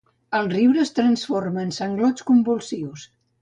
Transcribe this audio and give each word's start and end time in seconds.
El 0.37 0.47
riure 0.53 0.81
es 0.83 0.91
transforma 0.99 1.61
en 1.67 1.75
sanglots 1.81 2.27
convulsius. 2.31 3.07